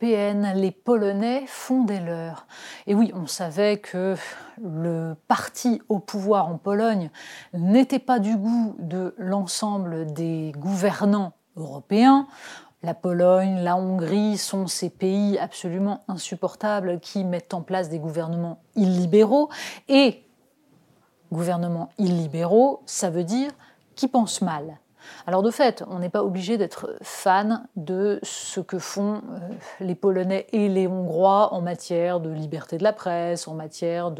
Les 0.00 0.70
Polonais 0.70 1.44
font 1.46 1.84
des 1.84 2.00
leurs. 2.00 2.46
Et 2.86 2.94
oui, 2.94 3.12
on 3.14 3.26
savait 3.26 3.78
que 3.78 4.16
le 4.62 5.14
parti 5.28 5.80
au 5.88 5.98
pouvoir 5.98 6.48
en 6.48 6.58
Pologne 6.58 7.10
n'était 7.54 7.98
pas 7.98 8.18
du 8.18 8.36
goût 8.36 8.74
de 8.78 9.14
l'ensemble 9.18 10.12
des 10.12 10.52
gouvernants 10.56 11.32
européens. 11.56 12.26
La 12.82 12.94
Pologne, 12.94 13.60
la 13.62 13.76
Hongrie 13.76 14.36
sont 14.36 14.66
ces 14.66 14.90
pays 14.90 15.38
absolument 15.38 16.02
insupportables 16.08 16.98
qui 16.98 17.24
mettent 17.24 17.54
en 17.54 17.62
place 17.62 17.88
des 17.88 17.98
gouvernements 17.98 18.58
illibéraux. 18.74 19.50
Et 19.88 20.24
gouvernements 21.30 21.90
illibéraux, 21.98 22.82
ça 22.86 23.08
veut 23.10 23.24
dire 23.24 23.50
qui 23.94 24.08
pensent 24.08 24.42
mal. 24.42 24.78
Alors 25.26 25.42
de 25.42 25.50
fait, 25.50 25.84
on 25.88 25.98
n'est 25.98 26.08
pas 26.08 26.24
obligé 26.24 26.58
d'être 26.58 26.96
fan 27.02 27.66
de 27.76 28.18
ce 28.22 28.60
que 28.60 28.78
font 28.78 29.16
euh, 29.16 29.38
les 29.80 29.94
Polonais 29.94 30.46
et 30.52 30.68
les 30.68 30.86
Hongrois 30.86 31.52
en 31.52 31.60
matière 31.60 32.20
de 32.20 32.30
liberté 32.30 32.78
de 32.78 32.82
la 32.82 32.92
presse, 32.92 33.48
en 33.48 33.54
matière 33.54 34.12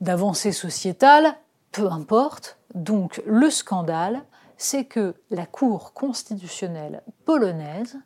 d'avancée 0.00 0.52
sociétale, 0.52 1.34
peu 1.72 1.90
importe. 1.90 2.58
Donc 2.74 3.22
le 3.26 3.50
scandale, 3.50 4.22
c'est 4.56 4.84
que 4.84 5.14
la 5.30 5.46
Cour 5.46 5.92
constitutionnelle 5.92 7.02
polonaise 7.24 7.96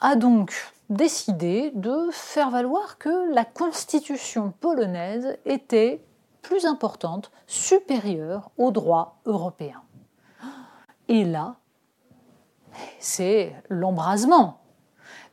a 0.00 0.16
donc 0.16 0.52
décidé 0.90 1.70
de 1.74 2.08
faire 2.12 2.50
valoir 2.50 2.98
que 2.98 3.32
la 3.32 3.44
constitution 3.44 4.52
polonaise 4.60 5.36
était 5.44 6.02
plus 6.42 6.64
importante, 6.64 7.30
supérieure 7.46 8.50
au 8.56 8.70
droit 8.70 9.20
européen. 9.26 9.82
Et 11.08 11.24
là, 11.24 11.56
c'est 12.98 13.54
l'embrasement, 13.68 14.60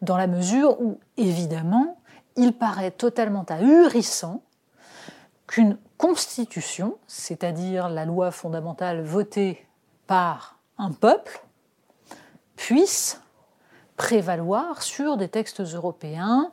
dans 0.02 0.17
la 0.17 0.28
mesure 0.28 0.82
où, 0.82 1.00
évidemment, 1.17 1.98
il 2.38 2.54
paraît 2.54 2.92
totalement 2.92 3.45
ahurissant 3.50 4.42
qu'une 5.48 5.78
constitution, 5.98 6.98
c'est-à-dire 7.08 7.90
la 7.90 8.06
loi 8.06 8.32
fondamentale 8.32 9.04
votée 9.04 9.66
par 10.08 10.59
un 10.78 10.92
peuple, 10.92 11.42
puisse 12.56 13.22
prévaloir 13.98 14.82
sur 14.82 15.17
des 15.17 15.30
textes 15.30 15.61
européens 15.61 16.52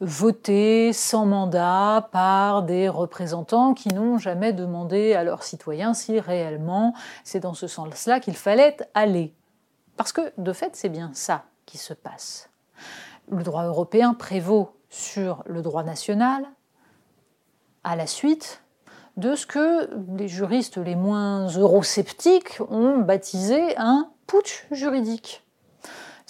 votés 0.00 0.92
sans 0.92 1.26
mandat 1.26 2.08
par 2.10 2.62
des 2.62 2.88
représentants 2.88 3.74
qui 3.74 3.90
n'ont 3.90 4.18
jamais 4.18 4.52
demandé 4.52 5.14
à 5.14 5.24
leurs 5.24 5.42
citoyens 5.42 5.92
si 5.92 6.18
réellement 6.18 6.94
c'est 7.22 7.40
dans 7.40 7.54
ce 7.54 7.66
sens-là 7.66 8.18
qu'il 8.20 8.36
fallait 8.36 8.76
aller. 8.94 9.34
Parce 9.96 10.12
que 10.12 10.32
de 10.38 10.52
fait, 10.52 10.74
c'est 10.74 10.88
bien 10.88 11.10
ça 11.12 11.44
qui 11.66 11.76
se 11.76 11.92
passe. 11.92 12.48
Le 13.30 13.42
droit 13.42 13.64
européen 13.64 14.14
prévaut 14.14 14.74
sur 14.88 15.42
le 15.46 15.60
droit 15.62 15.84
national 15.84 16.44
à 17.84 17.96
la 17.96 18.06
suite 18.06 18.62
de 19.16 19.34
ce 19.34 19.46
que 19.46 19.90
les 20.16 20.28
juristes 20.28 20.78
les 20.78 20.96
moins 20.96 21.48
eurosceptiques 21.48 22.58
ont 22.70 22.98
baptisé 22.98 23.76
un 23.76 24.10
putsch 24.26 24.66
juridique. 24.70 25.44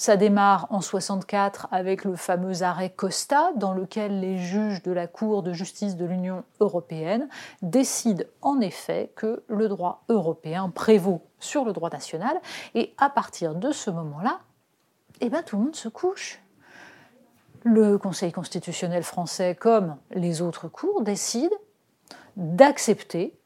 Ça 0.01 0.17
démarre 0.17 0.67
en 0.71 0.81
64 0.81 1.69
avec 1.71 2.05
le 2.07 2.17
fameux 2.17 2.63
arrêt 2.63 2.89
Costa, 2.89 3.53
dans 3.57 3.75
lequel 3.75 4.21
les 4.21 4.39
juges 4.39 4.83
de 4.83 4.93
la 4.93 5.07
Cour 5.07 5.43
de 5.43 5.53
justice 5.53 5.95
de 5.95 6.07
l'Union 6.07 6.43
européenne 6.59 7.29
décident 7.61 8.25
en 8.41 8.63
effet 8.63 9.13
que 9.15 9.45
le 9.49 9.69
droit 9.69 10.03
européen 10.09 10.71
prévaut 10.71 11.21
sur 11.39 11.67
le 11.67 11.75
droit 11.75 11.91
national, 11.91 12.41
et 12.75 12.95
à 12.97 13.11
partir 13.11 13.55
de 13.55 13.73
ce 13.73 13.91
moment-là, 13.91 14.41
eh 15.21 15.29
ben, 15.29 15.43
tout 15.43 15.59
le 15.59 15.65
monde 15.65 15.77
se 15.77 15.91
couche. 15.91 16.41
Le 17.65 17.99
Conseil 17.99 18.33
constitutionnel 18.33 19.03
français, 19.03 19.55
comme 19.55 19.99
les 20.13 20.41
autres 20.41 20.69
cours, 20.69 21.03
décide 21.03 21.53
d'accepter 22.37 23.39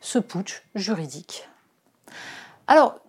ce 0.00 0.20
putsch 0.20 0.62
juridique. 0.76 1.48
Alors, 2.68 3.00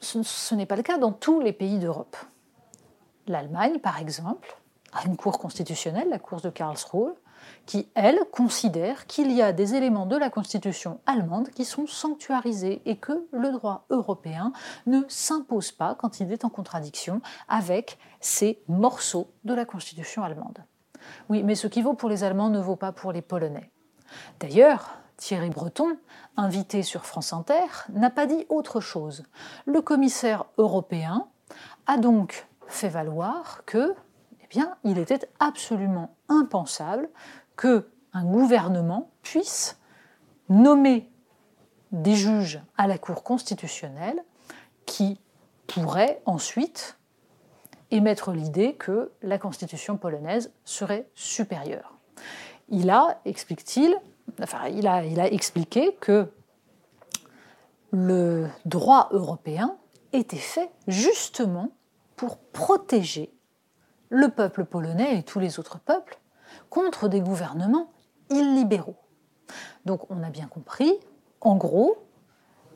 ce, 0.00 0.54
n'est 0.54 0.66
pas 0.66 0.76
le 0.76 0.82
cas 0.82 0.98
dans 0.98 1.12
tous 1.12 1.40
les 1.40 1.52
pays 1.52 1.78
d'Europe. 1.78 2.16
L'Allemagne, 3.26 3.78
par 3.78 4.00
exemple, 4.00 4.56
a 4.92 5.04
une 5.06 5.16
cour 5.16 5.38
constitutionnelle, 5.38 6.08
la 6.08 6.18
Cour 6.18 6.40
de 6.40 6.50
Karlsruhe, 6.50 7.14
qui, 7.66 7.88
elle, 7.94 8.20
considère 8.32 9.06
qu'il 9.06 9.30
y 9.32 9.42
a 9.42 9.52
des 9.52 9.74
éléments 9.74 10.06
de 10.06 10.16
la 10.16 10.30
Constitution 10.30 11.00
allemande 11.06 11.50
qui 11.50 11.64
sont 11.64 11.86
sanctuarisés 11.86 12.82
et 12.84 12.96
que 12.96 13.26
le 13.32 13.52
droit 13.52 13.84
européen 13.90 14.52
ne 14.86 15.02
s'impose 15.08 15.72
pas 15.72 15.94
quand 15.94 16.20
il 16.20 16.32
est 16.32 16.44
en 16.44 16.50
contradiction 16.50 17.20
avec 17.48 17.98
ces 18.20 18.62
morceaux 18.68 19.30
de 19.44 19.54
la 19.54 19.64
Constitution 19.64 20.22
allemande. 20.22 20.58
Oui, 21.28 21.42
mais 21.42 21.54
ce 21.54 21.66
qui 21.66 21.82
vaut 21.82 21.94
pour 21.94 22.08
les 22.08 22.24
Allemands 22.24 22.50
ne 22.50 22.60
vaut 22.60 22.76
pas 22.76 22.92
pour 22.92 23.12
les 23.12 23.22
Polonais. 23.22 23.70
D'ailleurs, 24.40 24.98
Thierry 25.18 25.50
Breton, 25.50 25.98
invité 26.36 26.82
sur 26.82 27.04
France 27.04 27.32
Inter, 27.32 27.66
n'a 27.92 28.08
pas 28.08 28.26
dit 28.26 28.46
autre 28.48 28.80
chose. 28.80 29.24
Le 29.66 29.82
commissaire 29.82 30.46
européen 30.56 31.26
a 31.86 31.98
donc 31.98 32.46
fait 32.68 32.88
valoir 32.88 33.62
que, 33.66 33.94
eh 34.50 34.60
il 34.84 34.98
était 34.98 35.28
absolument 35.40 36.14
impensable 36.28 37.10
que 37.56 37.90
un 38.14 38.24
gouvernement 38.24 39.10
puisse 39.22 39.78
nommer 40.48 41.10
des 41.92 42.14
juges 42.14 42.60
à 42.76 42.86
la 42.86 42.96
Cour 42.96 43.22
constitutionnelle 43.22 44.22
qui 44.86 45.20
pourraient 45.66 46.22
ensuite 46.24 46.96
émettre 47.90 48.32
l'idée 48.32 48.74
que 48.74 49.10
la 49.22 49.38
constitution 49.38 49.96
polonaise 49.96 50.52
serait 50.64 51.08
supérieure. 51.14 51.94
Il 52.68 52.90
a, 52.90 53.20
explique-t-il, 53.24 53.98
il 54.70 54.86
a 54.86 55.32
expliqué 55.32 55.96
que 56.00 56.30
le 57.90 58.48
droit 58.64 59.08
européen 59.12 59.76
était 60.12 60.36
fait 60.36 60.70
justement 60.86 61.70
pour 62.16 62.38
protéger 62.38 63.32
le 64.10 64.28
peuple 64.28 64.64
polonais 64.64 65.18
et 65.18 65.22
tous 65.22 65.38
les 65.38 65.58
autres 65.58 65.78
peuples 65.78 66.18
contre 66.70 67.08
des 67.08 67.20
gouvernements 67.20 67.90
illibéraux. 68.30 68.96
Donc 69.84 70.10
on 70.10 70.22
a 70.22 70.30
bien 70.30 70.46
compris, 70.46 70.92
en 71.40 71.56
gros, 71.56 71.96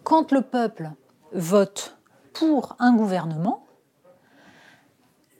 quand 0.05 0.33
le 0.33 0.43
peuple 0.43 0.91
vote 1.33 1.99
pour 2.33 2.77
un 2.79 2.95
gouvernement, 2.95 3.67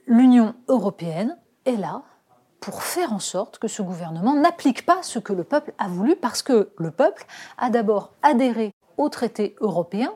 l'Union 0.07 0.55
européenne 0.69 1.39
est 1.65 1.77
là 1.77 2.03
pour 2.63 2.85
faire 2.85 3.13
en 3.13 3.19
sorte 3.19 3.59
que 3.59 3.67
ce 3.67 3.83
gouvernement 3.83 4.35
n'applique 4.35 4.87
pas 4.87 5.03
ce 5.03 5.19
que 5.19 5.33
le 5.33 5.43
peuple 5.43 5.75
a 5.79 5.89
voulu, 5.89 6.15
parce 6.15 6.43
que 6.43 6.71
le 6.79 6.93
peuple 6.93 7.27
a 7.59 7.71
d'abord 7.71 8.13
adhéré 8.23 8.73
au 8.97 9.09
traité 9.09 9.57
européen, 9.61 10.15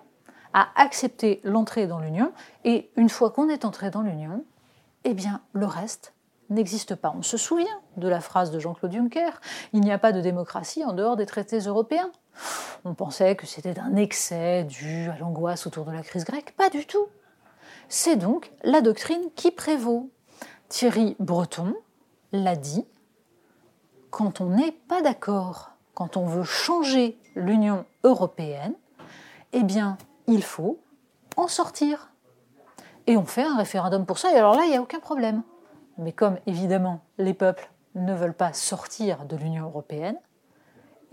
a 0.55 0.69
accepté 0.77 1.41
l'entrée 1.43 1.89
dans 1.89 1.99
l'Union, 1.99 2.33
et 2.65 2.89
une 2.97 3.09
fois 3.09 3.33
qu'on 3.33 3.49
est 3.49 3.65
entré 3.65 3.91
dans 3.91 4.01
l'Union, 4.01 4.45
eh 5.03 5.13
bien 5.13 5.43
le 5.53 5.67
reste 5.67 6.15
n'existe 6.49 6.95
pas. 6.95 7.13
On 7.19 7.23
se 7.23 7.37
souvient 7.37 7.81
de 7.97 8.07
la 8.07 8.21
phrase 8.21 8.53
de 8.53 8.61
Jean-Claude 8.61 8.93
Juncker, 8.93 9.41
il 9.73 9.81
n'y 9.81 9.91
a 9.91 9.99
pas 9.99 10.13
de 10.13 10.21
démocratie 10.21 10.85
en 10.85 10.93
dehors 10.93 11.17
des 11.17 11.27
traités 11.27 11.59
européens. 11.59 12.13
On 12.85 12.95
pensait 12.95 13.35
que 13.35 13.47
c'était 13.47 13.77
un 13.81 13.97
excès 13.97 14.63
dû 14.63 15.11
à 15.11 15.19
l'angoisse 15.19 15.67
autour 15.67 15.85
de 15.85 15.91
la 15.91 16.03
crise 16.03 16.25
grecque. 16.25 16.55
Pas 16.57 16.71
du 16.71 16.87
tout. 16.87 17.09
C'est 17.89 18.15
donc 18.15 18.53
la 18.63 18.83
doctrine 18.83 19.31
qui 19.35 19.51
prévaut. 19.51 20.11
Thierry 20.69 21.17
Breton 21.19 21.75
l'a 22.33 22.57
dit, 22.57 22.85
quand 24.11 24.41
on 24.41 24.47
n'est 24.47 24.73
pas 24.73 25.03
d'accord, 25.03 25.73
quand 25.95 26.17
on 26.17 26.27
veut 26.27 26.45
changer 26.45 27.19
l'Union 27.35 27.85
européenne, 28.05 28.75
eh 29.53 29.63
bien, 29.63 29.99
il 30.27 30.43
faut 30.43 30.79
en 31.37 31.49
sortir. 31.49 32.11
Et 33.07 33.17
on 33.17 33.25
fait 33.25 33.45
un 33.45 33.57
référendum 33.57 34.05
pour 34.05 34.19
ça, 34.19 34.33
et 34.33 34.37
alors 34.37 34.57
là, 34.57 34.65
il 34.65 34.71
n'y 34.71 34.77
a 34.77 34.83
aucun 34.83 35.01
problème. 35.01 35.43
Mais 35.99 36.13
comme 36.13 36.39
évidemment 36.47 37.01
les 37.19 37.35
peuples 37.35 37.71
ne 37.95 38.15
veulent 38.15 38.35
pas 38.35 38.53
sortir 38.53 39.25
de 39.25 39.37
l'Union 39.37 39.65
européenne, 39.65 40.19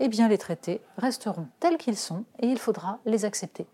eh 0.00 0.08
bien 0.08 0.28
les 0.28 0.38
traités 0.38 0.82
resteront 0.98 1.48
tels 1.60 1.78
qu'ils 1.78 1.96
sont 1.96 2.24
et 2.40 2.48
il 2.48 2.58
faudra 2.58 2.98
les 3.06 3.24
accepter. 3.24 3.66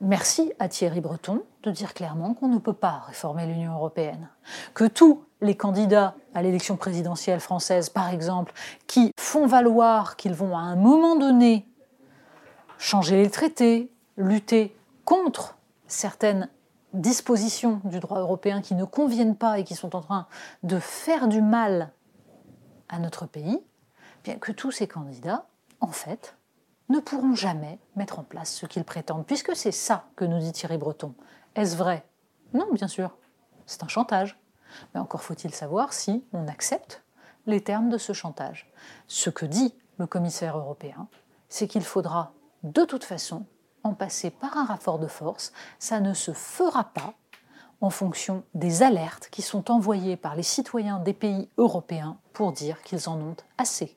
Merci 0.00 0.52
à 0.60 0.68
Thierry 0.68 1.00
Breton 1.00 1.42
de 1.64 1.72
dire 1.72 1.92
clairement 1.92 2.34
qu'on 2.34 2.46
ne 2.46 2.58
peut 2.58 2.72
pas 2.72 3.02
réformer 3.08 3.46
l'Union 3.46 3.74
européenne, 3.74 4.28
que 4.72 4.84
tous 4.84 5.24
les 5.40 5.56
candidats 5.56 6.14
à 6.34 6.42
l'élection 6.42 6.76
présidentielle 6.76 7.40
française, 7.40 7.88
par 7.88 8.08
exemple, 8.10 8.52
qui 8.86 9.10
font 9.18 9.46
valoir 9.46 10.16
qu'ils 10.16 10.34
vont 10.34 10.56
à 10.56 10.60
un 10.60 10.76
moment 10.76 11.16
donné 11.16 11.66
changer 12.78 13.20
les 13.20 13.30
traités, 13.30 13.90
lutter 14.16 14.76
contre 15.04 15.58
certaines 15.88 16.48
dispositions 16.92 17.80
du 17.84 17.98
droit 17.98 18.20
européen 18.20 18.62
qui 18.62 18.76
ne 18.76 18.84
conviennent 18.84 19.36
pas 19.36 19.58
et 19.58 19.64
qui 19.64 19.74
sont 19.74 19.96
en 19.96 20.00
train 20.00 20.26
de 20.62 20.78
faire 20.78 21.26
du 21.26 21.42
mal 21.42 21.90
à 22.88 23.00
notre 23.00 23.26
pays, 23.26 23.60
bien 24.22 24.36
que 24.36 24.52
tous 24.52 24.70
ces 24.70 24.86
candidats, 24.86 25.46
en 25.80 25.88
fait, 25.88 26.37
ne 26.88 27.00
pourront 27.00 27.34
jamais 27.34 27.78
mettre 27.96 28.18
en 28.18 28.22
place 28.22 28.54
ce 28.54 28.66
qu'ils 28.66 28.84
prétendent, 28.84 29.26
puisque 29.26 29.54
c'est 29.54 29.72
ça 29.72 30.06
que 30.16 30.24
nous 30.24 30.38
dit 30.38 30.52
Thierry 30.52 30.78
Breton. 30.78 31.14
Est-ce 31.54 31.76
vrai? 31.76 32.06
Non, 32.54 32.66
bien 32.72 32.88
sûr. 32.88 33.16
C'est 33.66 33.82
un 33.82 33.88
chantage. 33.88 34.38
Mais 34.94 35.00
encore 35.00 35.22
faut-il 35.22 35.54
savoir 35.54 35.92
si 35.92 36.24
on 36.32 36.46
accepte 36.48 37.02
les 37.46 37.62
termes 37.62 37.88
de 37.88 37.98
ce 37.98 38.12
chantage. 38.12 38.70
Ce 39.06 39.30
que 39.30 39.46
dit 39.46 39.74
le 39.98 40.06
commissaire 40.06 40.58
européen, 40.58 41.08
c'est 41.48 41.66
qu'il 41.66 41.84
faudra 41.84 42.32
de 42.62 42.84
toute 42.84 43.04
façon 43.04 43.46
en 43.84 43.94
passer 43.94 44.30
par 44.30 44.56
un 44.56 44.64
rapport 44.64 44.98
de 44.98 45.06
force. 45.06 45.52
Ça 45.78 46.00
ne 46.00 46.12
se 46.14 46.32
fera 46.32 46.84
pas 46.84 47.14
en 47.80 47.90
fonction 47.90 48.42
des 48.54 48.82
alertes 48.82 49.28
qui 49.30 49.42
sont 49.42 49.70
envoyées 49.70 50.16
par 50.16 50.34
les 50.34 50.42
citoyens 50.42 50.98
des 50.98 51.14
pays 51.14 51.48
européens 51.58 52.18
pour 52.32 52.52
dire 52.52 52.82
qu'ils 52.82 53.08
en 53.08 53.18
ont 53.20 53.36
assez. 53.56 53.96